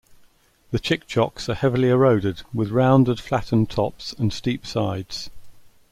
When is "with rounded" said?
2.55-3.19